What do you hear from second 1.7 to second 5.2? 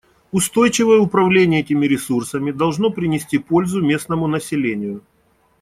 ресурсами должно принести пользу местному населению.